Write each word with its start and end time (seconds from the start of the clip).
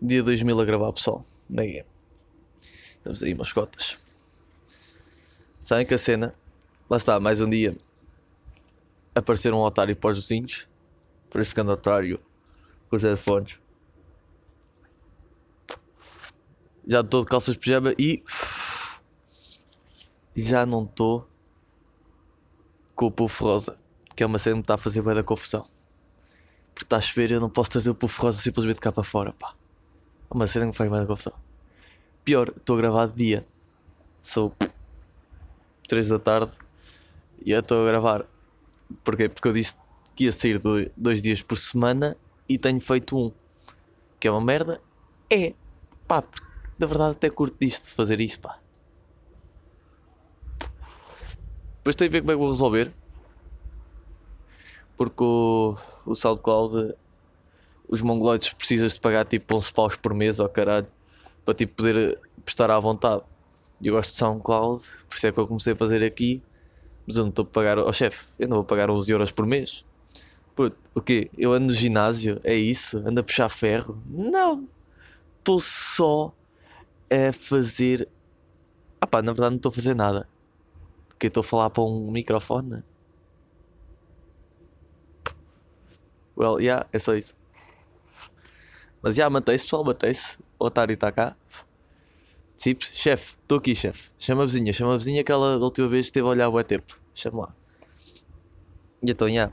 dia 0.00 0.22
2000 0.22 0.60
a 0.60 0.64
gravar 0.64 0.92
pessoal. 0.92 1.24
Mega. 1.48 1.84
Estamos 2.60 3.22
aí, 3.22 3.34
mascotas. 3.34 3.98
Sabem 5.60 5.86
que 5.86 5.94
a 5.94 5.98
cena. 5.98 6.34
Lá 6.88 6.96
está, 6.96 7.18
mais 7.18 7.40
um 7.40 7.48
dia. 7.48 7.76
Aparecer 9.14 9.52
um 9.52 9.58
otário 9.58 9.96
para 9.96 10.10
os 10.10 10.18
vizinhos. 10.18 10.68
Por 11.28 11.40
esse 11.40 11.54
grande 11.54 11.72
otário. 11.72 12.20
Com 12.88 12.96
os 12.96 13.02
headphones. 13.02 13.58
Já 16.86 17.00
estou 17.00 17.20
de 17.20 17.26
calças 17.26 17.54
de 17.54 17.60
pijama 17.60 17.94
e. 17.98 18.22
Já 20.34 20.64
não 20.64 20.84
estou. 20.84 21.28
Com 22.94 23.06
o 23.06 23.10
puff 23.10 23.42
rosa. 23.42 23.78
Que 24.16 24.22
é 24.22 24.26
uma 24.26 24.38
cena 24.38 24.54
que 24.54 24.58
me 24.58 24.62
está 24.62 24.74
a 24.74 24.78
fazer 24.78 25.02
bem 25.02 25.14
da 25.14 25.22
confusão. 25.22 25.66
Porque 26.74 26.84
está 26.84 26.98
a 26.98 27.00
chover 27.00 27.30
e 27.30 27.34
eu 27.34 27.40
não 27.40 27.50
posso 27.50 27.70
trazer 27.70 27.90
o 27.90 27.94
puff 27.94 28.20
rosa 28.20 28.40
simplesmente 28.40 28.80
cá 28.80 28.92
para 28.92 29.02
fora, 29.02 29.32
pá. 29.32 29.57
Uma 30.30 30.46
cena 30.46 30.64
que 30.66 30.70
me 30.70 30.74
faz 30.76 30.90
da 30.90 31.06
confusão. 31.06 31.32
Pior, 32.24 32.48
estou 32.48 32.76
a 32.76 32.80
gravar 32.80 33.06
de 33.06 33.16
dia. 33.16 33.46
Sou 34.20 34.54
3 35.88 36.08
da 36.08 36.18
tarde 36.18 36.52
e 37.44 37.52
eu 37.52 37.60
estou 37.60 37.82
a 37.82 37.86
gravar. 37.86 38.26
Porquê? 39.02 39.28
Porque 39.28 39.48
eu 39.48 39.52
disse 39.52 39.74
que 40.14 40.24
ia 40.24 40.32
sair 40.32 40.58
do- 40.58 40.90
dois 40.96 41.22
dias 41.22 41.40
por 41.42 41.56
semana 41.56 42.16
e 42.48 42.58
tenho 42.58 42.80
feito 42.80 43.16
um. 43.16 43.32
Que 44.20 44.28
é 44.28 44.30
uma 44.30 44.40
merda. 44.40 44.80
É. 45.30 45.54
Pá, 46.06 46.22
na 46.78 46.86
verdade 46.86 47.12
até 47.12 47.30
curto 47.30 47.56
disto, 47.60 47.94
fazer 47.94 48.20
isto, 48.20 48.40
pá. 48.40 48.58
Depois 51.78 51.96
tenho 51.96 52.10
a 52.10 52.12
ver 52.12 52.20
como 52.20 52.32
é 52.32 52.34
que 52.34 52.38
vou 52.38 52.50
resolver. 52.50 52.92
Porque 54.96 55.22
o, 55.22 55.76
o 56.04 56.14
SoundCloud, 56.14 56.94
os 57.88 58.02
mongoloides 58.02 58.52
precisas 58.52 58.94
de 58.94 59.00
pagar 59.00 59.24
tipo 59.24 59.54
11 59.54 59.72
paus 59.72 59.96
por 59.96 60.12
mês, 60.14 60.38
ou 60.38 60.48
caralho, 60.48 60.86
para 61.44 61.54
tipo 61.54 61.74
poder 61.76 62.20
prestar 62.44 62.70
à 62.70 62.78
vontade. 62.78 63.22
Eu 63.82 63.94
gosto 63.94 64.10
de 64.10 64.16
SoundCloud, 64.16 64.84
por 65.08 65.16
isso 65.16 65.26
é 65.26 65.32
que 65.32 65.38
eu 65.38 65.46
comecei 65.46 65.72
a 65.72 65.76
fazer 65.76 66.04
aqui. 66.04 66.42
Mas 67.06 67.16
eu 67.16 67.22
não 67.22 67.30
estou 67.30 67.44
a 67.44 67.46
pagar 67.46 67.78
ao 67.78 67.92
chefe, 67.92 68.26
eu 68.38 68.46
não 68.46 68.56
vou 68.58 68.64
pagar 68.64 68.90
11 68.90 69.10
euros 69.10 69.30
por 69.30 69.46
mês. 69.46 69.84
Puto, 70.54 70.76
o 70.94 71.00
quê? 71.00 71.30
Eu 71.38 71.52
ando 71.52 71.68
no 71.68 71.74
ginásio? 71.74 72.40
É 72.44 72.54
isso? 72.54 72.98
Ando 72.98 73.20
a 73.20 73.22
puxar 73.22 73.48
ferro? 73.48 74.02
Não! 74.06 74.68
Estou 75.38 75.60
só 75.60 76.34
a 77.10 77.32
fazer. 77.32 78.06
Ah 79.00 79.06
pá, 79.06 79.22
na 79.22 79.32
verdade 79.32 79.52
não 79.52 79.56
estou 79.56 79.70
a 79.70 79.72
fazer 79.72 79.94
nada. 79.94 80.28
Porque 81.08 81.28
estou 81.28 81.40
a 81.40 81.44
falar 81.44 81.70
para 81.70 81.82
um 81.84 82.10
microfone. 82.10 82.82
Well, 86.36 86.60
yeah, 86.60 86.86
é 86.92 86.98
só 86.98 87.14
isso. 87.14 87.37
Mas 89.02 89.14
já, 89.14 89.28
mantém-se, 89.30 89.64
pessoal, 89.64 89.84
mantém-se. 89.84 90.38
O 90.58 90.66
otário 90.66 90.92
está 90.92 91.12
cá. 91.12 91.36
Tips, 92.56 92.90
chefe, 92.92 93.36
estou 93.40 93.58
aqui, 93.58 93.74
chefe. 93.74 94.10
Chama 94.18 94.42
a 94.42 94.46
vizinha, 94.46 94.72
chama 94.72 94.94
a 94.94 94.96
vizinha 94.96 95.22
que 95.22 95.30
ela 95.30 95.58
da 95.58 95.64
última 95.64 95.88
vez 95.88 96.06
esteve 96.06 96.26
a 96.26 96.30
olhar 96.30 96.48
o 96.48 96.64
tempo. 96.64 97.00
Chama 97.14 97.42
lá. 97.42 97.54
E 99.02 99.10
então, 99.10 99.30
já. 99.30 99.52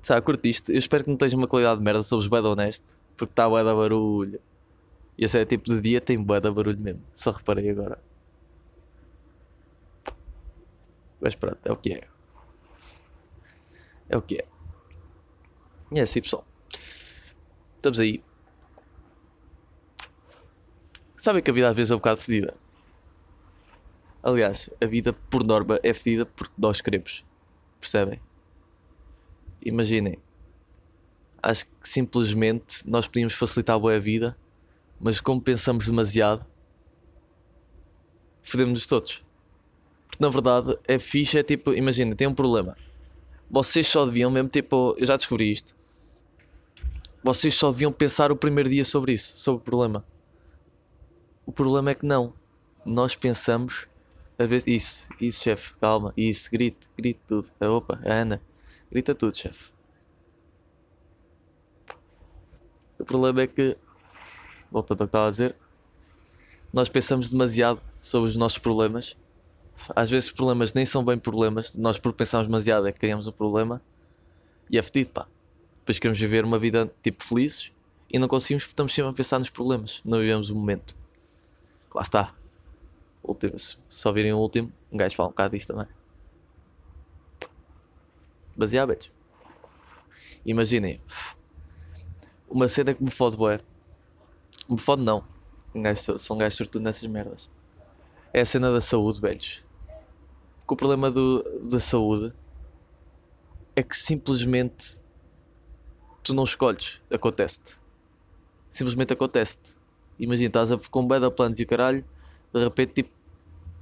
Sabe, 0.00 0.22
curtiste? 0.24 0.70
Eu 0.70 0.78
espero 0.78 1.02
que 1.02 1.10
não 1.10 1.16
tenha 1.16 1.36
uma 1.36 1.48
qualidade 1.48 1.78
de 1.78 1.84
merda, 1.84 2.02
sou 2.04 2.22
bué 2.28 2.40
de 2.40 2.46
honesto. 2.46 3.00
Porque 3.16 3.32
está 3.32 3.48
bué 3.48 3.64
da 3.64 3.74
barulho. 3.74 4.40
E 5.18 5.24
esse 5.24 5.38
é 5.38 5.44
tipo 5.44 5.64
de 5.64 5.80
dia, 5.80 6.00
tem 6.00 6.22
bué 6.22 6.40
da 6.40 6.52
barulho 6.52 6.78
mesmo. 6.78 7.02
Só 7.12 7.32
reparei 7.32 7.68
agora. 7.70 7.98
Mas 11.20 11.34
pronto, 11.34 11.58
é 11.66 11.72
o 11.72 11.76
que 11.76 11.94
é. 11.94 12.08
É 14.08 14.16
o 14.16 14.22
que 14.22 14.36
é. 14.36 14.46
E 15.90 15.98
é 15.98 16.02
assim, 16.02 16.20
pessoal. 16.20 16.46
Estamos 17.86 18.00
aí. 18.00 18.20
Sabem 21.16 21.40
que 21.40 21.48
a 21.48 21.54
vida 21.54 21.68
às 21.68 21.76
vezes 21.76 21.92
é 21.92 21.94
um 21.94 21.98
bocado 21.98 22.20
fedida. 22.20 22.56
Aliás, 24.20 24.68
a 24.80 24.86
vida 24.86 25.12
por 25.12 25.44
norma 25.44 25.78
é 25.84 25.94
fedida 25.94 26.26
porque 26.26 26.54
nós 26.58 26.80
queremos. 26.80 27.24
Percebem? 27.78 28.20
Imaginem. 29.64 30.18
Acho 31.40 31.64
que 31.64 31.88
simplesmente 31.88 32.82
nós 32.90 33.06
podíamos 33.06 33.34
facilitar 33.34 33.76
a 33.76 33.78
boa 33.78 34.00
vida, 34.00 34.36
mas 34.98 35.20
como 35.20 35.40
pensamos 35.40 35.86
demasiado, 35.86 36.44
fodemos-nos 38.42 38.86
todos. 38.86 39.24
Porque 40.08 40.24
na 40.24 40.28
verdade 40.28 40.76
é 40.88 40.98
fixe, 40.98 41.38
é 41.38 41.44
tipo, 41.44 41.72
imagina, 41.72 42.16
tem 42.16 42.26
um 42.26 42.34
problema. 42.34 42.76
Vocês 43.48 43.86
só 43.86 44.04
deviam 44.04 44.28
mesmo, 44.28 44.48
tipo, 44.48 44.96
eu 44.98 45.06
já 45.06 45.16
descobri 45.16 45.52
isto. 45.52 45.85
Vocês 47.26 47.56
só 47.56 47.72
deviam 47.72 47.90
pensar 47.90 48.30
o 48.30 48.36
primeiro 48.36 48.70
dia 48.70 48.84
sobre 48.84 49.14
isso, 49.14 49.36
sobre 49.38 49.60
o 49.60 49.64
problema. 49.64 50.04
O 51.44 51.50
problema 51.50 51.90
é 51.90 51.94
que 51.96 52.06
não. 52.06 52.32
Nós 52.84 53.16
pensamos 53.16 53.88
a 54.38 54.46
ver 54.46 54.62
isso, 54.64 55.08
isso, 55.20 55.42
chefe, 55.42 55.74
calma, 55.80 56.14
isso, 56.16 56.48
grite, 56.48 56.88
grite 56.96 57.18
tudo. 57.26 57.50
Ah, 57.58 57.68
Opa, 57.68 57.98
a 58.06 58.12
Ana, 58.12 58.40
grita 58.92 59.12
tudo, 59.12 59.36
chefe. 59.36 59.72
O 62.96 63.04
problema 63.04 63.42
é 63.42 63.48
que, 63.48 63.76
voltando 64.70 65.00
ao 65.00 65.08
que 65.08 65.08
estava 65.08 65.26
a 65.26 65.30
dizer, 65.30 65.56
nós 66.72 66.88
pensamos 66.88 67.32
demasiado 67.32 67.82
sobre 68.00 68.28
os 68.28 68.36
nossos 68.36 68.58
problemas. 68.58 69.16
Às 69.96 70.08
vezes 70.10 70.28
os 70.28 70.32
problemas 70.32 70.72
nem 70.72 70.86
são 70.86 71.04
bem 71.04 71.18
problemas, 71.18 71.74
nós 71.74 71.98
por 71.98 72.12
pensarmos 72.12 72.46
demasiado 72.46 72.86
é 72.86 72.92
que 72.92 73.00
criamos 73.00 73.26
um 73.26 73.32
problema 73.32 73.82
e 74.70 74.78
é 74.78 74.82
fedido, 74.82 75.10
pá. 75.10 75.26
Depois 75.86 76.00
queremos 76.00 76.18
viver 76.18 76.44
uma 76.44 76.58
vida 76.58 76.92
tipo 77.00 77.22
felizes 77.22 77.70
e 78.12 78.18
não 78.18 78.26
conseguimos 78.26 78.64
porque 78.64 78.72
estamos 78.72 78.92
sempre 78.92 79.12
a 79.12 79.14
pensar 79.14 79.38
nos 79.38 79.50
problemas, 79.50 80.02
não 80.04 80.18
vivemos 80.18 80.50
o 80.50 80.54
momento. 80.56 80.96
Lá 81.94 82.02
está. 82.02 82.34
Último, 83.22 83.56
se 83.56 83.78
só 83.88 84.10
virem 84.10 84.32
o 84.32 84.38
último, 84.38 84.72
um 84.90 84.96
gajo 84.96 85.14
fala 85.14 85.28
um 85.28 85.30
bocado 85.30 85.56
disto 85.56 85.72
também. 85.72 85.86
Baseado, 88.56 88.88
beijos. 88.88 89.12
Imaginem, 90.44 91.00
uma 92.50 92.66
cena 92.66 92.92
que 92.92 93.04
me 93.04 93.10
fode, 93.12 93.36
bué. 93.36 93.60
Me 94.68 94.78
fode, 94.78 95.02
não. 95.02 95.24
Um 95.72 95.82
gajo, 95.82 96.18
são 96.18 96.36
gajos 96.36 96.58
sobretudo 96.58 96.82
nessas 96.82 97.06
merdas. 97.06 97.48
É 98.32 98.40
a 98.40 98.44
cena 98.44 98.72
da 98.72 98.80
saúde, 98.80 99.20
velhos. 99.20 99.64
Porque 100.58 100.74
o 100.74 100.76
problema 100.76 101.12
do, 101.12 101.44
da 101.68 101.78
saúde 101.78 102.34
é 103.76 103.84
que 103.84 103.96
simplesmente 103.96 105.05
tu 106.26 106.34
não 106.34 106.42
escolhes, 106.42 107.00
acontece-te. 107.10 107.76
Simplesmente 108.68 109.12
acontece-te. 109.12 109.76
Imagina, 110.18 110.48
estás 110.48 110.72
a, 110.72 110.78
com 110.90 111.06
beda 111.06 111.30
planos 111.30 111.60
e 111.60 111.62
o 111.62 111.66
caralho, 111.66 112.04
de 112.52 112.64
repente, 112.64 112.94
tipo, 112.94 113.10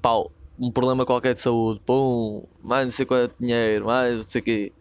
pau, 0.03 0.31
um 0.59 0.71
problema 0.71 1.07
qualquer 1.07 1.35
de 1.35 1.41
saúde, 1.41 1.81
pum, 1.87 2.45
mais 2.63 2.85
não 2.85 2.93
sei 2.93 3.07
quanto 3.07 3.33
é 3.33 3.35
dinheiro, 3.41 3.87
mais 3.87 4.17
não 4.17 4.23
sei 4.23 4.41
o 4.41 4.45
quê. 4.45 4.73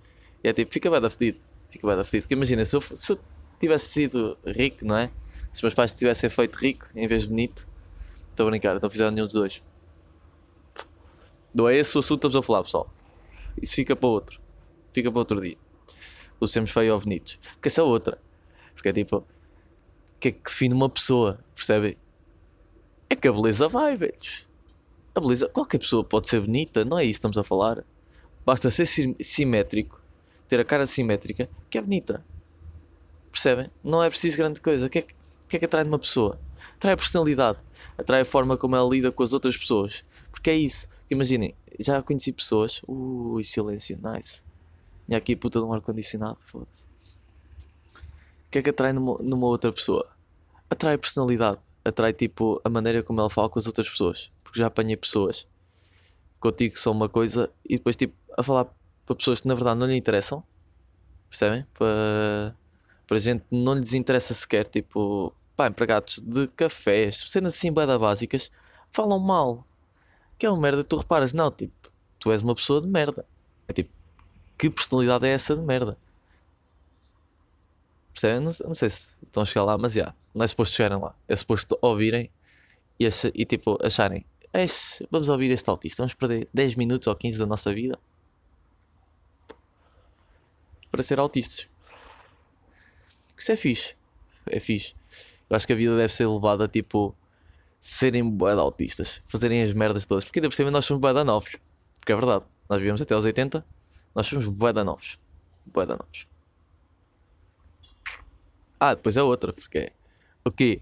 E 0.44 0.50
é 0.50 0.54
tipo, 0.54 0.74
fica 0.74 0.90
da 1.00 1.10
fedido. 1.10 1.40
Fica 1.70 1.96
da 1.96 2.04
fedido. 2.04 2.24
Porque 2.24 2.34
imagina, 2.34 2.66
se 2.66 2.76
eu, 2.76 2.82
se 2.82 3.14
eu 3.14 3.20
tivesse 3.58 3.86
sido 3.88 4.38
rico, 4.46 4.86
não 4.86 4.98
é? 4.98 5.08
Se 5.54 5.60
os 5.60 5.62
meus 5.62 5.74
pais 5.74 5.92
tivessem 5.92 6.30
feito 6.30 6.56
rico 6.58 6.88
em 6.94 7.08
vez 7.08 7.24
de 7.24 7.30
bonito, 7.30 7.66
estou 8.30 8.46
a 8.46 8.50
brincar, 8.50 8.80
não 8.82 8.90
fizeram 8.90 9.12
nenhum 9.12 9.26
dos 9.26 9.34
dois. 9.34 9.64
Não 11.54 11.70
é 11.70 11.78
esse 11.78 11.96
o 11.96 12.00
assunto 12.00 12.20
que 12.20 12.28
estamos 12.28 12.36
a 12.36 12.46
falar, 12.46 12.64
pessoal. 12.64 12.92
Isso 13.62 13.76
fica 13.76 13.96
para 13.96 14.10
outro. 14.10 14.42
Fica 14.92 15.10
para 15.10 15.20
outro 15.20 15.40
dia. 15.40 15.63
Os 16.44 16.52
sermos 16.52 16.72
feios 16.72 16.94
ou 16.94 17.00
bonitos. 17.00 17.40
Porque 17.54 17.68
essa 17.68 17.82
é 17.82 17.84
outra. 17.84 18.18
Porque 18.74 18.90
é 18.90 18.94
tipo. 18.94 19.18
O 19.18 19.26
que 20.20 20.30
é 20.30 20.32
que 20.32 20.42
define 20.44 20.74
uma 20.74 20.90
pessoa? 20.90 21.40
Percebem? 21.56 21.98
É 23.10 23.16
que 23.16 23.28
a 23.28 23.32
beleza 23.32 23.68
vai, 23.68 23.96
velhos. 23.96 24.48
A 25.14 25.20
beleza. 25.20 25.48
Qualquer 25.50 25.78
pessoa 25.80 26.04
pode 26.04 26.28
ser 26.30 26.40
bonita, 26.42 26.84
não 26.86 26.98
é 26.98 27.04
isso 27.04 27.14
que 27.14 27.18
estamos 27.18 27.38
a 27.38 27.44
falar. 27.44 27.84
Basta 28.46 28.72
ser 28.72 28.86
sim- 28.86 29.16
simétrico, 29.22 30.02
ter 30.48 30.60
a 30.60 30.66
cara 30.66 30.88
simétrica, 30.88 31.50
que 31.70 31.78
é 31.78 31.82
bonita. 31.82 32.26
Percebem? 33.32 33.70
Não 33.84 34.04
é 34.04 34.10
preciso 34.10 34.38
grande 34.38 34.62
coisa. 34.62 34.86
O 34.86 34.90
que 34.90 35.00
é 35.00 35.02
que, 35.02 35.14
o 35.14 35.48
que, 35.48 35.56
é 35.56 35.60
que 35.60 35.66
atrai 35.66 35.84
numa 35.84 36.00
pessoa? 36.00 36.40
Atrai 36.76 36.94
a 36.94 36.98
personalidade, 36.98 37.62
atrai 37.98 38.22
a 38.22 38.26
forma 38.26 38.58
como 38.58 38.76
ela 38.76 38.90
lida 38.90 39.12
com 39.12 39.24
as 39.24 39.34
outras 39.34 39.56
pessoas. 39.56 40.04
Porque 40.32 40.50
é 40.50 40.56
isso. 40.56 40.88
Imaginem, 41.10 41.56
já 41.80 42.02
conheci 42.02 42.32
pessoas. 42.32 42.82
Ui, 42.88 43.44
silêncio, 43.44 43.98
nice. 44.04 44.44
E 45.08 45.16
aqui 45.16 45.36
puta 45.36 45.60
de 45.60 45.66
um 45.66 45.74
ar-condicionado, 45.74 46.38
foda-se. 46.38 46.88
O 48.48 48.52
que 48.52 48.60
é 48.60 48.62
que 48.62 48.70
atrai 48.70 48.94
numa, 48.94 49.18
numa 49.20 49.48
outra 49.48 49.72
pessoa? 49.72 50.08
Atrai 50.70 50.98
personalidade, 50.98 51.60
atrai 51.84 52.14
tipo 52.14 52.62
a 52.64 52.70
maneira 52.70 53.04
como 53.04 53.20
ela 53.20 53.30
fala 53.30 53.50
com 53.50 53.60
as 53.60 53.68
outras 53.68 53.90
pessoas. 53.90 54.32
Porque 54.44 54.60
já 54.60 54.68
apanhei 54.68 54.96
pessoas 54.96 55.48
contigo 56.40 56.74
que 56.74 56.80
são 56.80 56.92
uma 56.92 57.08
coisa 57.08 57.52
e 57.64 57.78
depois 57.78 57.96
tipo 57.96 58.16
a 58.38 58.44
falar 58.44 58.66
para 59.06 59.16
pessoas 59.16 59.42
que 59.42 59.48
na 59.48 59.56
verdade 59.56 59.80
não 59.80 59.88
lhe 59.88 59.96
interessam. 59.96 60.44
Percebem? 61.30 61.66
Para, 61.74 62.56
para 63.08 63.20
gente 63.20 63.44
não 63.50 63.74
lhes 63.74 63.94
interessa 63.94 64.34
sequer, 64.34 64.68
tipo, 64.68 65.34
pá, 65.56 65.68
empregados 65.68 66.20
de 66.20 66.48
cafés, 66.50 67.26
cenas 67.30 67.56
assim 67.56 67.72
bada 67.72 67.98
básicas, 67.98 68.52
falam 68.92 69.20
mal. 69.20 69.66
Que 70.38 70.46
é 70.46 70.50
uma 70.50 70.60
merda, 70.62 70.84
tu 70.84 70.98
reparas, 70.98 71.34
não, 71.34 71.50
tipo, 71.50 71.74
tu 72.20 72.32
és 72.32 72.42
uma 72.42 72.56
pessoa 72.56 72.82
de 72.82 72.88
merda. 72.88 73.26
É 73.68 73.74
tipo, 73.74 73.92
que 74.64 74.70
personalidade 74.70 75.26
é 75.28 75.32
essa 75.32 75.56
de 75.58 75.62
merda? 75.62 75.98
Percebem? 78.14 78.40
Não, 78.40 78.52
não 78.66 78.74
sei 78.74 78.90
se 78.90 79.16
estão 79.22 79.44
a 79.44 79.46
chegar 79.46 79.66
lá, 79.66 79.78
mas 79.78 79.92
já. 79.92 80.14
Não 80.34 80.46
é 80.46 80.48
suposto 80.48 80.76
chegarem 80.76 80.98
lá. 81.00 81.14
É 81.28 81.36
suposto 81.36 81.78
ouvirem 81.82 82.32
e, 82.98 83.06
ach- 83.06 83.32
e 83.34 83.44
tipo 83.46 83.78
acharem. 83.86 84.26
"Eish, 84.54 85.04
vamos 85.12 85.28
ouvir 85.28 85.52
este 85.52 85.70
autista. 85.70 86.02
Vamos 86.04 86.14
perder 86.14 86.48
10 86.54 86.76
minutos 86.76 87.08
ou 87.08 87.16
15 87.16 87.38
da 87.38 87.46
nossa 87.46 87.74
vida 87.74 88.00
para 90.90 91.04
ser 91.04 91.20
autistas. 91.20 91.68
Isso 93.38 93.52
é 93.52 93.58
fixe. 93.58 93.96
É 94.46 94.62
fixe. 94.62 94.94
Eu 95.50 95.58
acho 95.58 95.68
que 95.68 95.74
a 95.74 95.76
vida 95.76 95.98
deve 95.98 96.14
ser 96.14 96.26
levada 96.28 96.70
tipo 96.70 97.14
serem 97.82 98.38
de 98.38 98.46
autistas, 98.46 99.22
fazerem 99.26 99.62
as 99.62 99.74
merdas 99.74 100.06
todas, 100.06 100.24
porque 100.24 100.40
ainda 100.40 100.48
por 100.48 100.56
cima 100.56 100.72
nós 100.72 100.86
somos 100.86 101.02
de 101.02 101.24
novos. 101.26 101.58
Porque 102.00 102.14
é 102.14 102.16
verdade, 102.16 102.46
nós 102.70 102.80
vivemos 102.80 103.02
até 103.02 103.14
aos 103.14 103.26
80, 103.26 103.66
nós 104.16 104.28
somos 104.28 104.46
bué 104.46 104.72
de 104.72 104.84
novos. 104.84 105.20
Bué 105.66 105.86
novos. 105.86 106.28
Ah, 108.80 108.94
depois 108.94 109.16
é 109.18 109.24
outra, 109.24 109.54
porque 109.54 109.78
é 109.78 109.92
o 110.46 110.52
quê? 110.52 110.82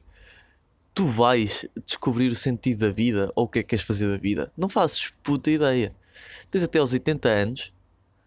Tu 0.93 1.05
vais 1.05 1.67
descobrir 1.85 2.31
o 2.31 2.35
sentido 2.35 2.79
da 2.79 2.89
vida 2.91 3.31
ou 3.35 3.45
o 3.45 3.47
que 3.47 3.59
é 3.59 3.63
que 3.63 3.69
queres 3.69 3.85
fazer 3.85 4.09
da 4.09 4.17
vida. 4.17 4.51
Não 4.57 4.67
fazes 4.67 5.13
puta 5.23 5.49
ideia. 5.49 5.95
Tens 6.49 6.63
até 6.63 6.79
aos 6.79 6.93
80 6.93 7.29
anos, 7.29 7.71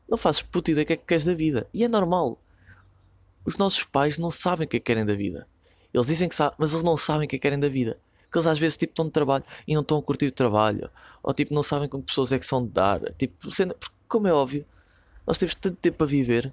não 0.08 0.16
fazes 0.16 0.42
puta 0.42 0.70
ideia 0.70 0.84
o 0.84 0.86
que 0.86 0.92
é 0.92 0.96
que 0.96 1.04
queres 1.04 1.24
da 1.24 1.34
vida. 1.34 1.68
E 1.74 1.84
é 1.84 1.88
normal. 1.88 2.40
Os 3.44 3.56
nossos 3.56 3.84
pais 3.84 4.16
não 4.16 4.30
sabem 4.30 4.64
o 4.64 4.68
que 4.68 4.76
é 4.76 4.80
que 4.80 4.86
querem 4.86 5.04
da 5.04 5.14
vida. 5.14 5.46
Eles 5.92 6.06
dizem 6.06 6.28
que 6.28 6.34
sabem, 6.34 6.56
mas 6.58 6.72
eles 6.72 6.84
não 6.84 6.96
sabem 6.96 7.26
o 7.26 7.28
que 7.28 7.36
é 7.36 7.38
que 7.38 7.42
querem 7.42 7.58
da 7.58 7.68
vida. 7.68 7.98
Que 8.32 8.38
eles 8.38 8.46
às 8.46 8.58
vezes 8.58 8.76
tipo, 8.76 8.92
estão 8.92 9.04
de 9.04 9.12
trabalho 9.12 9.44
e 9.66 9.74
não 9.74 9.82
estão 9.82 9.98
a 9.98 10.02
curtir 10.02 10.26
o 10.26 10.32
trabalho. 10.32 10.90
Ou 11.22 11.34
tipo, 11.34 11.52
não 11.52 11.62
sabem 11.62 11.88
com 11.88 12.00
que 12.00 12.06
pessoas 12.06 12.32
é 12.32 12.38
que 12.38 12.46
são 12.46 12.64
de 12.64 12.70
dar. 12.70 13.00
Tipo, 13.14 13.34
porque, 13.40 13.68
como 14.08 14.26
é 14.26 14.32
óbvio, 14.32 14.64
nós 15.26 15.38
temos 15.38 15.54
tanto 15.54 15.76
tempo 15.76 16.04
a 16.04 16.06
viver 16.06 16.52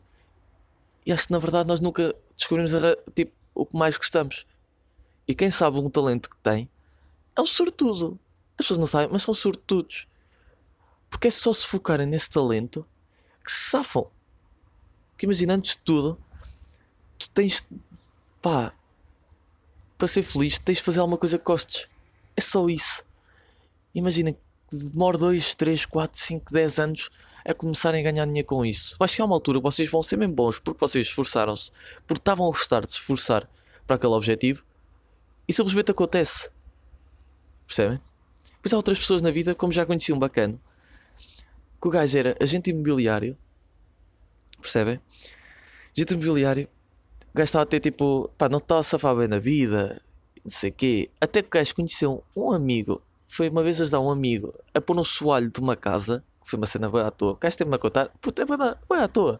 e 1.05 1.11
acho 1.11 1.27
que 1.27 1.33
na 1.33 1.39
verdade 1.39 1.67
nós 1.67 1.79
nunca 1.79 2.15
descobrimos 2.35 2.71
tipo, 3.15 3.31
o 3.53 3.65
que 3.65 3.77
mais 3.77 3.97
gostamos. 3.97 4.45
E 5.27 5.33
quem 5.33 5.49
sabe 5.49 5.77
um 5.77 5.89
talento 5.89 6.29
que 6.29 6.37
tem 6.37 6.69
é 7.35 7.41
um 7.41 7.45
sortudo. 7.45 8.19
As 8.57 8.65
pessoas 8.65 8.79
não 8.79 8.87
sabem, 8.87 9.09
mas 9.11 9.23
são 9.23 9.33
sortudos. 9.33 10.07
Porque 11.09 11.27
é 11.27 11.31
só 11.31 11.51
se 11.53 11.65
focarem 11.65 12.05
nesse 12.05 12.29
talento 12.29 12.85
que 13.43 13.51
se 13.51 13.69
safam. 13.69 14.07
Porque 15.11 15.25
imagina, 15.25 15.55
antes 15.55 15.71
de 15.71 15.79
tudo, 15.79 16.17
tu 17.17 17.29
tens. 17.29 17.67
pá. 18.41 18.73
para 19.97 20.07
ser 20.07 20.23
feliz, 20.23 20.59
tens 20.59 20.77
de 20.77 20.83
fazer 20.83 20.99
alguma 20.99 21.17
coisa 21.17 21.37
que 21.37 21.43
gostes. 21.43 21.87
É 22.35 22.41
só 22.41 22.67
isso. 22.69 23.03
Imaginem 23.93 24.33
que 24.33 24.75
demora 24.91 25.17
2, 25.17 25.55
3, 25.55 25.85
4, 25.85 26.19
5, 26.19 26.53
10 26.53 26.79
anos 26.79 27.09
a 27.45 27.53
começarem 27.53 28.05
a 28.05 28.11
ganhar 28.11 28.25
dinheiro 28.25 28.47
com 28.47 28.65
isso. 28.65 28.95
Vai 28.99 29.07
chegar 29.07 29.25
uma 29.25 29.35
altura 29.35 29.59
que 29.59 29.63
vocês 29.63 29.89
vão 29.89 30.03
ser 30.03 30.17
mesmo 30.17 30.33
bons 30.33 30.59
porque 30.59 30.79
vocês 30.79 31.07
esforçaram-se, 31.07 31.71
porque 32.05 32.19
estavam 32.21 32.45
a 32.45 32.49
gostar 32.49 32.81
de 32.81 32.91
se 32.91 32.97
esforçar 32.97 33.49
para 33.85 33.95
aquele 33.95 34.13
objetivo 34.13 34.63
e 35.47 35.53
simplesmente 35.53 35.91
acontece. 35.91 36.49
Percebem? 37.67 37.99
Depois 38.55 38.73
há 38.73 38.77
outras 38.77 38.99
pessoas 38.99 39.21
na 39.21 39.31
vida, 39.31 39.55
como 39.55 39.71
já 39.71 39.85
conheci 39.85 40.13
um 40.13 40.19
bacana, 40.19 40.59
que 41.81 41.87
o 41.87 41.89
gajo 41.89 42.17
era 42.17 42.35
agente 42.39 42.69
imobiliário, 42.69 43.35
percebem? 44.61 44.99
Agente 45.97 46.13
imobiliário, 46.13 46.67
o 47.33 47.37
gajo 47.37 47.45
estava 47.45 47.63
a 47.63 47.65
ter 47.65 47.79
tipo, 47.79 48.29
pá, 48.37 48.47
não 48.47 48.59
estava 48.59 48.81
a 48.81 48.83
safar 48.83 49.15
bem 49.15 49.27
na 49.27 49.39
vida, 49.39 49.99
não 50.43 50.51
sei 50.51 50.69
o 50.69 50.73
quê. 50.73 51.09
Até 51.19 51.41
que 51.41 51.47
o 51.47 51.51
gajo 51.51 51.73
conheceu 51.73 52.23
um 52.35 52.51
amigo, 52.51 53.01
foi 53.25 53.49
uma 53.49 53.63
vez 53.63 53.81
ajudar 53.81 53.99
um 53.99 54.11
amigo 54.11 54.53
a 54.75 54.79
pôr 54.79 54.99
um 54.99 55.03
soalho 55.03 55.49
de 55.49 55.59
uma 55.59 55.75
casa, 55.75 56.23
foi 56.43 56.57
uma 56.57 56.67
cena 56.67 56.89
bem 56.89 57.01
à 57.01 57.11
toa. 57.11 57.33
O 57.33 57.35
gajo 57.35 57.57
teve-me 57.57 57.75
a 57.75 57.79
contar, 57.79 58.09
puta, 58.21 58.41
é 58.41 58.45
bem 58.45 58.57
bem 58.57 58.99
à 58.99 59.07
toa. 59.07 59.39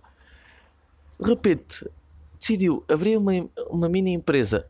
De 1.19 1.30
repente, 1.30 1.89
decidiu 2.39 2.83
abrir 2.88 3.18
uma, 3.18 3.31
uma 3.69 3.88
mini 3.88 4.12
empresa 4.12 4.68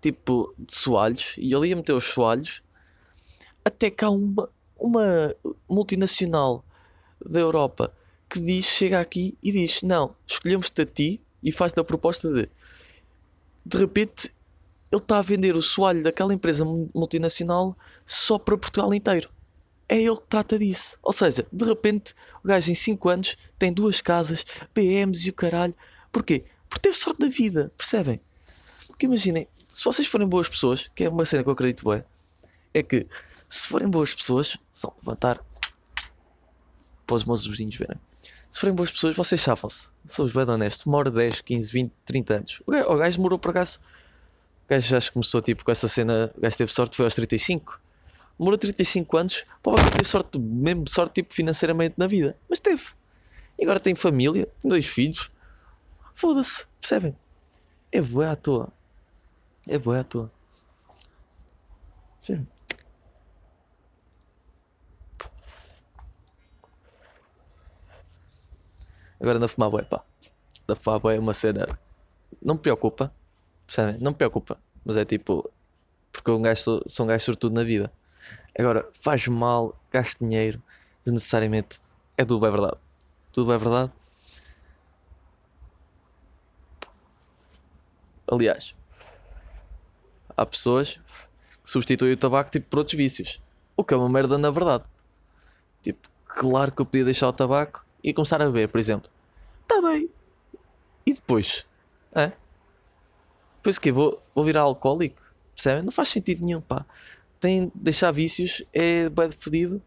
tipo 0.00 0.54
de 0.58 0.74
soalhos 0.74 1.34
e 1.36 1.52
ele 1.52 1.68
ia 1.68 1.76
meter 1.76 1.92
os 1.92 2.04
soalhos 2.04 2.62
até 3.64 3.92
há 4.02 4.10
uma, 4.10 4.48
uma 4.78 5.34
multinacional 5.68 6.64
da 7.24 7.38
Europa 7.38 7.92
que 8.28 8.40
diz, 8.40 8.64
chega 8.64 9.00
aqui 9.00 9.36
e 9.42 9.52
diz, 9.52 9.82
não, 9.82 10.14
escolhemos-te 10.26 10.80
a 10.80 10.86
ti 10.86 11.20
e 11.42 11.52
faz-te 11.52 11.80
a 11.80 11.84
proposta 11.84 12.32
de 12.32 12.48
de 13.66 13.76
repente 13.76 14.34
ele 14.90 15.02
está 15.02 15.18
a 15.18 15.22
vender 15.22 15.54
o 15.54 15.62
soalho 15.62 16.02
daquela 16.02 16.32
empresa 16.32 16.64
mu- 16.64 16.90
multinacional 16.94 17.76
só 18.04 18.38
para 18.38 18.56
Portugal 18.56 18.92
inteiro. 18.94 19.28
É 19.92 20.00
ele 20.00 20.14
que 20.14 20.26
trata 20.28 20.56
disso. 20.56 20.96
Ou 21.02 21.12
seja, 21.12 21.44
de 21.52 21.64
repente 21.64 22.14
o 22.44 22.46
gajo 22.46 22.70
em 22.70 22.76
5 22.76 23.08
anos 23.08 23.36
tem 23.58 23.72
duas 23.72 24.00
casas, 24.00 24.44
PMs 24.72 25.26
e 25.26 25.30
o 25.30 25.32
caralho. 25.32 25.74
Porquê? 26.12 26.44
Porque 26.68 26.82
teve 26.82 26.96
sorte 26.96 27.18
da 27.18 27.28
vida, 27.28 27.72
percebem? 27.76 28.20
Porque 28.86 29.06
imaginem, 29.06 29.48
se 29.66 29.84
vocês 29.84 30.06
forem 30.06 30.28
boas 30.28 30.48
pessoas, 30.48 30.88
que 30.94 31.02
é 31.02 31.08
uma 31.08 31.24
cena 31.24 31.42
que 31.42 31.48
eu 31.48 31.52
acredito 31.54 31.90
bem, 31.90 32.04
é 32.72 32.84
que 32.84 33.04
se 33.48 33.66
forem 33.66 33.90
boas 33.90 34.14
pessoas, 34.14 34.56
só 34.70 34.94
levantar 35.00 35.44
para 37.04 37.16
os 37.16 37.24
meus 37.24 37.44
vizinhos 37.44 37.74
verem. 37.74 37.98
Se 38.48 38.60
forem 38.60 38.76
boas 38.76 38.92
pessoas, 38.92 39.16
vocês 39.16 39.40
chafam-se. 39.40 39.88
Sou-vos 40.06 40.32
bem 40.32 40.48
honesto. 40.48 40.84
Demora 40.84 41.10
10, 41.10 41.40
15, 41.40 41.72
20, 41.72 41.92
30 42.04 42.34
anos. 42.34 42.62
O 42.64 42.70
gajo, 42.70 42.88
o 42.92 42.96
gajo 42.96 43.16
demorou 43.16 43.40
por 43.40 43.50
acaso. 43.50 43.80
O 44.66 44.68
gajo 44.70 44.88
já 44.88 45.10
começou 45.10 45.40
tipo 45.40 45.64
com 45.64 45.72
essa 45.72 45.88
cena. 45.88 46.32
O 46.36 46.40
gajo 46.40 46.56
teve 46.56 46.72
sorte, 46.72 46.96
foi 46.96 47.06
aos 47.06 47.14
35. 47.16 47.89
Demorou 48.40 48.56
35 48.56 49.16
anos. 49.18 49.44
Pô, 49.62 49.74
ter 49.74 50.06
sorte, 50.06 50.38
mesmo 50.38 50.88
sorte 50.88 51.16
tipo 51.16 51.34
financeiramente 51.34 51.96
na 51.98 52.06
vida. 52.06 52.38
Mas 52.48 52.58
teve. 52.58 52.82
E 53.58 53.64
agora 53.64 53.78
tem 53.78 53.94
família, 53.94 54.48
tem 54.62 54.70
dois 54.70 54.86
filhos. 54.86 55.30
Foda-se, 56.14 56.66
percebem? 56.80 57.14
É 57.92 58.00
boa 58.00 58.30
à 58.30 58.36
toa. 58.36 58.72
É 59.68 59.78
boa 59.78 60.00
à 60.00 60.04
toa. 60.04 60.32
Sim. 62.22 62.46
Agora 69.20 69.38
na 69.38 69.48
fumar 69.48 69.68
bué, 69.68 69.82
pá. 69.82 70.02
Da 70.66 70.74
fumar 70.74 71.14
é 71.14 71.18
uma 71.18 71.34
cena. 71.34 71.66
Não 72.40 72.54
me 72.54 72.60
preocupa. 72.62 73.12
Percebem? 73.66 74.00
Não 74.00 74.12
me 74.12 74.16
preocupa. 74.16 74.58
Mas 74.82 74.96
é 74.96 75.04
tipo. 75.04 75.52
Porque 76.10 76.30
eu 76.30 76.38
um 76.38 76.42
gajo 76.42 76.62
sou, 76.62 76.82
sou 76.86 77.04
um 77.04 77.08
gajo 77.10 77.22
sortudo 77.22 77.54
na 77.54 77.62
vida. 77.62 77.92
Agora, 78.58 78.88
faz 78.92 79.26
mal, 79.28 79.78
gasto 79.90 80.18
dinheiro, 80.24 80.62
desnecessariamente. 81.04 81.80
É 82.16 82.24
tudo 82.24 82.40
bem 82.40 82.50
verdade. 82.50 82.76
Tudo 83.32 83.48
bem 83.48 83.58
verdade. 83.58 83.92
Aliás, 88.30 88.74
há 90.36 90.46
pessoas 90.46 91.00
que 91.62 91.70
substituem 91.70 92.12
o 92.12 92.16
tabaco 92.16 92.50
tipo, 92.50 92.68
por 92.68 92.78
outros 92.78 92.96
vícios. 92.96 93.42
O 93.76 93.82
que 93.82 93.92
é 93.92 93.96
uma 93.96 94.08
merda 94.08 94.38
na 94.38 94.50
verdade. 94.50 94.84
Tipo, 95.82 96.08
claro 96.26 96.70
que 96.70 96.80
eu 96.82 96.86
podia 96.86 97.04
deixar 97.04 97.28
o 97.28 97.32
tabaco 97.32 97.84
e 98.02 98.12
começar 98.12 98.40
a 98.40 98.46
beber, 98.46 98.68
por 98.68 98.78
exemplo. 98.78 99.10
Está 99.62 99.80
bem. 99.82 100.10
E 101.06 101.12
depois? 101.12 101.66
É? 102.14 102.32
Depois 103.56 103.76
o 103.76 103.80
quê? 103.80 103.92
Vou, 103.92 104.22
vou 104.34 104.44
virar 104.44 104.62
alcoólico? 104.62 105.22
Percebem? 105.54 105.82
Não 105.82 105.92
faz 105.92 106.08
sentido 106.08 106.44
nenhum, 106.44 106.60
pá. 106.60 106.86
Tem 107.40 107.68
de 107.68 107.72
deixar 107.74 108.12
vícios, 108.12 108.62
é 108.72 109.08
bem 109.08 109.30
fodido. 109.30 109.82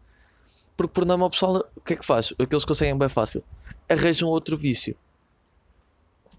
Porque 0.76 0.92
por 0.92 1.06
norma 1.06 1.26
o 1.26 1.30
pessoal, 1.30 1.64
o 1.76 1.80
que 1.80 1.92
é 1.92 1.96
que 1.96 2.04
faz? 2.04 2.32
Aqueles 2.32 2.64
que 2.64 2.68
conseguem 2.68 2.98
bem 2.98 3.08
fácil. 3.08 3.44
Arranjam 3.88 4.28
outro 4.28 4.58
vício. 4.58 4.96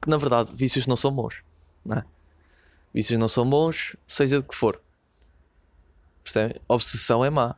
Que 0.02 0.10
na 0.10 0.18
verdade, 0.18 0.52
vícios 0.54 0.86
não 0.86 0.98
são 0.98 1.12
bons. 1.12 1.42
Não 1.86 1.98
é? 1.98 2.06
Vícios 2.94 3.18
não 3.18 3.30
são 3.30 3.50
bons, 3.50 3.96
seja 4.06 4.42
de 4.42 4.48
que 4.48 4.56
for. 4.56 4.82
Percebem? 6.22 6.60
Obsessão 6.68 7.24
é 7.24 7.30
má. 7.30 7.56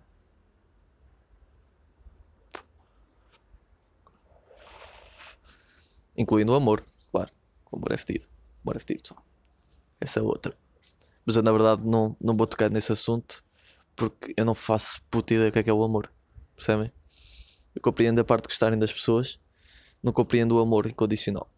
Incluindo 6.15 6.51
o 6.51 6.55
amor, 6.55 6.83
claro. 7.11 7.31
O 7.71 7.77
amor 7.77 7.91
é 7.91 7.97
fedido. 7.97 8.25
O 8.63 8.69
amor 8.69 8.75
é 8.75 8.79
fedido, 8.79 9.01
pessoal. 9.01 9.25
Essa 9.99 10.19
é 10.19 10.23
outra. 10.23 10.55
Mas 11.25 11.35
eu 11.35 11.43
na 11.43 11.51
verdade 11.51 11.83
não, 11.83 12.15
não 12.21 12.37
vou 12.37 12.45
tocar 12.45 12.69
nesse 12.69 12.91
assunto 12.91 13.43
porque 13.97 14.31
eu 14.37 14.45
não 14.45 14.53
faço 14.53 15.01
puta 15.09 15.33
ideia 15.33 15.49
do 15.49 15.53
que 15.53 15.59
é 15.59 15.63
que 15.63 15.69
é 15.69 15.73
o 15.73 15.83
amor. 15.83 16.09
Percebem? 16.55 16.93
Eu 17.75 17.81
compreendo 17.81 18.21
a 18.21 18.23
parte 18.23 18.43
de 18.43 18.49
gostarem 18.49 18.77
das 18.77 18.93
pessoas, 18.93 19.39
não 20.01 20.13
compreendo 20.13 20.55
o 20.55 20.61
amor 20.61 20.85
incondicional. 20.85 21.51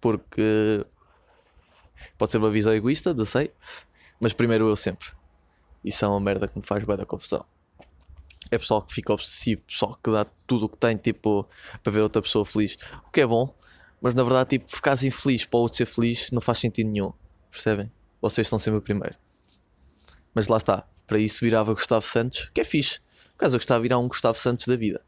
Porque 0.00 0.84
pode 2.18 2.32
ser 2.32 2.38
uma 2.38 2.50
visão 2.50 2.74
egoísta, 2.74 3.14
eu 3.16 3.26
sei, 3.26 3.52
mas 4.18 4.32
primeiro 4.32 4.68
eu 4.68 4.76
sempre. 4.76 5.10
Isso 5.84 6.04
é 6.04 6.08
uma 6.08 6.18
merda 6.18 6.48
que 6.48 6.58
me 6.58 6.64
faz 6.64 6.82
bem 6.82 6.96
da 6.96 7.04
confusão. 7.04 7.44
É 8.50 8.58
pessoal 8.58 8.82
que 8.82 8.94
fica 8.94 9.12
obsessivo, 9.12 9.60
pessoal 9.62 9.94
que 10.02 10.10
dá 10.10 10.24
tudo 10.46 10.66
o 10.66 10.68
que 10.70 10.78
tem, 10.78 10.96
tipo, 10.96 11.46
para 11.82 11.92
ver 11.92 12.00
outra 12.00 12.22
pessoa 12.22 12.46
feliz. 12.46 12.76
O 13.06 13.10
que 13.10 13.20
é 13.20 13.26
bom, 13.26 13.54
mas 14.00 14.14
na 14.14 14.22
verdade, 14.22 14.58
tipo, 14.58 14.74
ficares 14.74 15.02
infeliz 15.02 15.44
para 15.44 15.58
o 15.58 15.60
outro 15.60 15.76
ser 15.76 15.86
feliz 15.86 16.30
não 16.30 16.40
faz 16.40 16.58
sentido 16.58 16.90
nenhum. 16.90 17.12
Percebem? 17.50 17.90
Vocês 18.22 18.46
estão 18.46 18.58
sempre 18.58 18.78
o 18.78 18.82
primeiro. 18.82 19.16
Mas 20.32 20.46
lá 20.46 20.56
está. 20.56 20.86
Para 21.06 21.18
isso 21.18 21.44
virava 21.44 21.74
Gustavo 21.74 22.06
Santos, 22.06 22.48
que 22.54 22.60
é 22.60 22.64
fixe. 22.64 23.00
Por 23.36 23.50
gostava 23.50 23.80
de 23.80 23.82
virar 23.82 23.98
um 23.98 24.06
Gustavo 24.06 24.38
Santos 24.38 24.66
da 24.66 24.76
vida. 24.76 25.04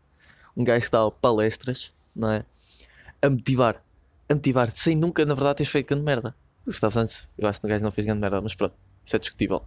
Um 0.56 0.64
gajo 0.64 0.84
que 0.84 0.90
dá 0.90 1.08
palestras, 1.10 1.94
não 2.14 2.32
é? 2.32 2.44
A 3.22 3.30
motivar. 3.30 3.82
a 4.28 4.34
motivar 4.34 4.70
sem 4.72 4.96
nunca, 4.96 5.24
na 5.24 5.34
verdade, 5.34 5.58
teres 5.58 5.70
feito 5.70 5.88
grande 5.88 6.04
merda. 6.04 6.36
O 6.62 6.70
Gustavo 6.70 6.92
Santos, 6.92 7.28
eu 7.38 7.48
acho 7.48 7.60
que 7.60 7.66
o 7.66 7.68
gajo 7.68 7.84
não 7.84 7.92
fez 7.92 8.04
grande 8.04 8.20
merda, 8.20 8.40
mas 8.40 8.54
pronto, 8.56 8.74
isso 9.04 9.14
é 9.14 9.18
discutível. 9.18 9.64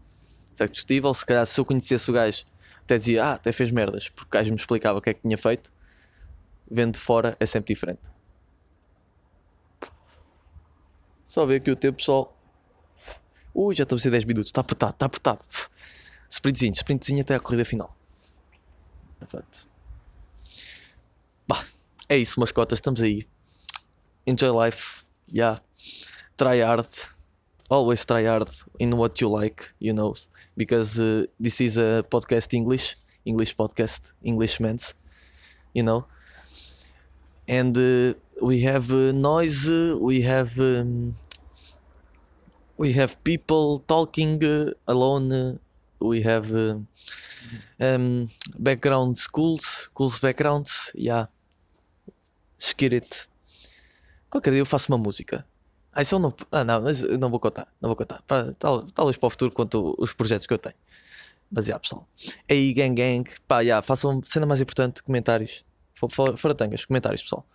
Isso 0.54 0.64
é 0.64 0.68
discutível. 0.68 1.14
Se 1.14 1.26
calhar, 1.26 1.46
se 1.46 1.60
eu 1.60 1.64
conhecesse 1.64 2.12
o 2.12 2.14
gajo, 2.14 2.46
até 2.82 2.98
dizia, 2.98 3.24
ah, 3.24 3.34
até 3.34 3.54
fez 3.54 3.72
merdas, 3.72 4.10
porque 4.10 4.28
o 4.28 4.32
gajo 4.40 4.52
me 4.52 4.58
explicava 4.58 5.00
o 5.00 5.02
que 5.02 5.10
é 5.10 5.14
que 5.14 5.22
tinha 5.22 5.38
feito. 5.38 5.72
Vendo 6.70 6.96
de 6.96 7.00
fora 7.00 7.38
é 7.40 7.46
sempre 7.46 7.74
diferente. 7.74 8.02
Só 11.26 11.46
ver 11.46 11.56
aqui 11.56 11.72
o 11.72 11.76
tempo, 11.76 11.98
pessoal. 11.98 12.37
Ui, 13.60 13.74
já 13.74 13.86
estamos 13.86 14.02
a 14.02 14.04
ser 14.04 14.12
10 14.12 14.26
minutos. 14.26 14.50
Está 14.50 14.62
apertado, 14.62 14.92
está 14.92 15.08
apertado. 15.08 15.40
Sprintzinho, 16.30 16.76
sprintzinho 16.76 17.22
até 17.22 17.34
a 17.34 17.40
corrida 17.40 17.66
final. 17.66 17.92
Bah, 21.48 21.66
é 22.08 22.18
isso, 22.18 22.40
mascotas, 22.40 22.78
estamos 22.78 23.02
aí. 23.02 23.28
Enjoy 24.28 24.52
life. 24.52 25.06
Yeah. 25.28 25.60
Try 26.38 26.62
hard. 26.62 26.86
Always 27.68 28.06
try 28.06 28.28
hard 28.28 28.48
in 28.80 28.94
what 28.94 29.20
you 29.20 29.28
like, 29.28 29.66
you 29.82 29.92
know. 29.92 30.14
Because 30.56 31.00
uh, 31.00 31.26
this 31.40 31.60
is 31.60 31.80
a 31.80 32.04
podcast 32.08 32.54
English. 32.54 32.96
English 33.26 33.56
podcast, 33.56 34.14
English 34.22 34.60
men's. 34.60 34.94
You 35.74 35.82
know. 35.82 36.06
And 37.48 37.76
uh, 37.76 38.14
we 38.40 38.62
have 38.62 38.92
uh, 38.92 39.14
noise, 39.14 39.68
uh, 39.68 39.98
we 40.00 40.22
have. 40.22 40.60
Um, 40.60 41.16
we 42.78 42.94
have 43.00 43.18
people 43.24 43.80
talking 43.88 44.40
uh, 44.44 44.72
alone. 44.88 45.60
we 46.00 46.22
have 46.22 46.54
uh, 46.54 46.78
um, 47.80 48.28
background 48.60 49.18
schools, 49.18 49.90
schools 49.92 50.20
backgrounds. 50.20 50.92
Yeah. 50.96 51.28
Skid. 52.60 53.06
Qualquer 54.30 54.52
dia 54.52 54.60
eu 54.60 54.66
faço 54.66 54.92
uma 54.92 54.98
música. 54.98 55.46
Ah, 55.94 56.02
isso 56.02 56.16
eu 56.16 56.20
não. 56.20 56.34
Ah, 56.52 56.64
não, 56.64 56.82
não 57.20 57.30
vou 57.30 57.40
contar. 57.40 57.68
Não 57.82 57.90
vou 57.90 57.96
contar. 57.96 58.22
Para, 58.28 58.54
tal, 58.54 58.84
talvez 58.84 59.18
para 59.18 59.28
o 59.28 59.30
futuro, 59.30 59.52
quanto 59.52 59.96
os 59.98 60.14
projetos 60.14 60.46
que 60.46 60.54
eu 60.54 60.58
tenho. 60.60 60.76
Mas 61.52 61.66
já, 61.66 61.80
pessoal. 61.80 62.08
Aí, 62.50 62.74
gang, 62.74 62.94
gang. 62.94 63.30
Pá, 63.48 63.64
já, 63.64 63.82
façam 63.82 64.22
cena 64.24 64.46
mais 64.46 64.62
importante: 64.62 65.02
comentários. 65.02 65.64
Fo- 65.94 66.10
Fora, 66.10 66.38
fora 66.38 66.54
tangas, 66.54 66.86
comentários, 66.86 67.24
pessoal. 67.24 67.46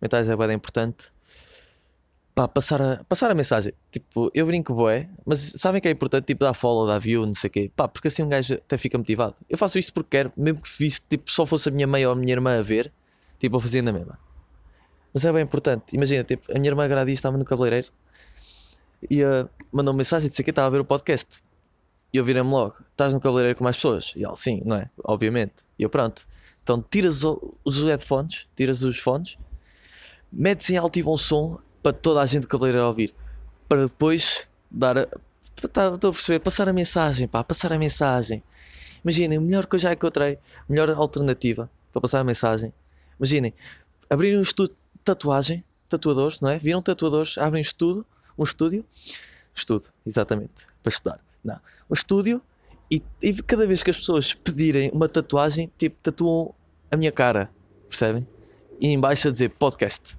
Comentários 0.00 0.28
é 0.28 0.36
bem 0.36 0.56
importante. 0.56 1.12
Pá, 2.34 2.48
passar 2.48 2.80
a, 2.80 3.04
passar 3.04 3.30
a 3.30 3.34
mensagem. 3.34 3.72
Tipo, 3.90 4.30
eu 4.34 4.46
brinco, 4.46 4.74
boé, 4.74 5.08
mas 5.24 5.40
sabem 5.56 5.80
que 5.80 5.88
é 5.88 5.90
importante, 5.90 6.24
tipo, 6.24 6.44
dar 6.44 6.54
follow, 6.54 6.86
dar 6.86 6.98
view, 6.98 7.26
não 7.26 7.34
sei 7.34 7.48
o 7.48 7.50
quê. 7.50 7.70
Pá, 7.76 7.86
porque 7.86 8.08
assim 8.08 8.22
um 8.22 8.28
gajo 8.28 8.54
até 8.54 8.78
fica 8.78 8.96
motivado. 8.96 9.34
Eu 9.50 9.58
faço 9.58 9.78
isto 9.78 9.92
porque 9.92 10.16
quero, 10.18 10.32
mesmo 10.36 10.62
que 10.62 10.70
visse, 10.78 11.00
tipo, 11.08 11.30
só 11.30 11.44
fosse 11.44 11.68
a 11.68 11.72
minha 11.72 11.86
mãe 11.86 12.06
ou 12.06 12.12
a 12.12 12.16
minha 12.16 12.32
irmã 12.32 12.58
a 12.58 12.62
ver, 12.62 12.92
tipo, 13.38 13.56
eu 13.56 13.60
fazia 13.60 13.82
na 13.82 13.92
mesma. 13.92 14.18
Mas 15.12 15.24
é 15.26 15.32
bem 15.32 15.42
importante. 15.42 15.94
Imagina, 15.94 16.24
tipo, 16.24 16.50
a 16.50 16.58
minha 16.58 16.70
irmã 16.70 16.84
agrada 16.84 17.10
isto, 17.10 17.18
estava 17.20 17.36
no 17.36 17.44
cabeleireiro 17.44 17.88
e 19.10 19.24
uh, 19.24 19.48
mandou 19.72 19.92
uma 19.92 19.98
mensagem 19.98 20.30
sei 20.30 20.44
que 20.44 20.50
estava 20.50 20.68
a 20.68 20.70
ver 20.70 20.80
o 20.80 20.84
podcast. 20.84 21.42
E 22.12 22.16
eu 22.16 22.24
virei-me 22.24 22.50
logo: 22.50 22.76
estás 22.90 23.12
no 23.12 23.20
cabeleireiro 23.20 23.58
com 23.58 23.64
mais 23.64 23.76
pessoas? 23.76 24.12
E 24.16 24.24
ela, 24.24 24.36
sim, 24.36 24.62
não 24.64 24.76
é? 24.76 24.90
Obviamente. 25.04 25.64
E 25.78 25.82
eu, 25.82 25.90
pronto. 25.90 26.26
Então 26.62 26.82
tiras 26.82 27.22
os 27.24 27.82
headphones, 27.82 28.46
tiras 28.54 28.82
os 28.82 28.98
fones, 28.98 29.36
metes 30.32 30.70
em 30.70 30.76
alto 30.76 30.98
e 30.98 31.02
bom 31.02 31.16
som 31.16 31.58
para 31.82 31.92
toda 31.92 32.20
a 32.20 32.26
gente 32.26 32.42
do 32.42 32.48
cabeleireiro 32.48 32.86
ouvir. 32.86 33.14
Para 33.68 33.86
depois 33.86 34.46
dar 34.70 34.98
a. 34.98 35.06
tá- 35.72 35.92
Estou 35.94 36.10
a 36.10 36.12
perceber, 36.12 36.40
passar 36.40 36.68
a 36.68 36.72
mensagem, 36.72 37.26
pá, 37.28 37.42
passar 37.42 37.72
a 37.72 37.78
mensagem. 37.78 38.42
Imaginem, 39.04 39.38
o 39.38 39.42
melhor 39.42 39.66
que 39.66 39.74
eu 39.76 39.80
já 39.80 39.92
encontrei, 39.92 40.38
melhor 40.68 40.88
alternativa 40.90 41.68
para 41.92 42.00
passar 42.00 42.20
a 42.20 42.24
mensagem. 42.24 42.72
Imaginem, 43.18 43.52
abrirem 44.08 44.38
um 44.38 44.42
estúdio 44.42 44.74
de 44.94 45.00
tatuagem, 45.04 45.64
tatuadores, 45.88 46.40
não 46.40 46.50
é? 46.50 46.58
Viram 46.58 46.80
tatuadores, 46.80 47.36
abrem 47.38 47.60
um 47.60 47.62
estudo, 47.62 48.06
um 48.38 48.44
estúdio, 48.44 48.84
estudo, 49.54 49.84
exatamente, 50.06 50.66
para 50.82 50.90
estudar. 50.90 51.20
Não, 51.44 51.58
um 51.90 51.94
estúdio 51.94 52.40
e, 52.90 53.02
e 53.20 53.34
cada 53.42 53.66
vez 53.66 53.82
que 53.82 53.90
as 53.90 53.96
pessoas 53.96 54.34
pedirem 54.34 54.90
uma 54.92 55.08
tatuagem, 55.08 55.70
tipo, 55.76 55.96
tatuam 56.02 56.54
a 56.90 56.96
minha 56.96 57.10
cara, 57.10 57.50
percebem? 57.88 58.26
E 58.80 58.88
em 58.88 58.98
baixo 59.00 59.28
a 59.28 59.30
dizer 59.30 59.50
podcast. 59.50 60.16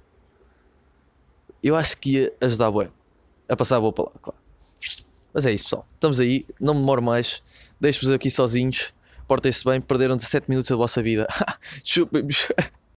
Eu 1.64 1.74
acho 1.74 1.96
que 1.96 2.10
ia 2.18 2.32
ajudar 2.42 2.70
bué, 2.70 2.90
a 3.48 3.56
passar 3.56 3.78
a 3.78 3.80
boa 3.80 3.90
palavra, 3.90 4.18
claro. 4.20 4.38
Mas 5.32 5.46
é 5.46 5.52
isso, 5.52 5.64
pessoal. 5.64 5.86
Estamos 5.94 6.20
aí, 6.20 6.44
não 6.60 6.74
me 6.74 6.80
demoro 6.80 7.02
mais. 7.02 7.42
Deixo-vos 7.80 8.10
aqui 8.10 8.30
sozinhos. 8.30 8.92
Portem-se 9.26 9.64
bem, 9.64 9.80
perderam 9.80 10.14
17 10.14 10.50
minutos 10.50 10.68
da 10.68 10.76
vossa 10.76 11.02
vida. 11.02 11.26
Chupem-me. 11.82 12.34